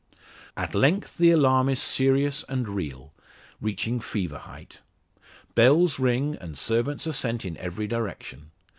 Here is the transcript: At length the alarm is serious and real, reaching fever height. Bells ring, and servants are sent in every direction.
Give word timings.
At 0.57 0.73
length 0.73 1.19
the 1.19 1.29
alarm 1.29 1.69
is 1.69 1.79
serious 1.79 2.43
and 2.49 2.67
real, 2.67 3.13
reaching 3.61 3.99
fever 3.99 4.39
height. 4.39 4.79
Bells 5.53 5.99
ring, 5.99 6.35
and 6.41 6.57
servants 6.57 7.05
are 7.05 7.13
sent 7.13 7.45
in 7.45 7.55
every 7.57 7.85
direction. 7.85 8.49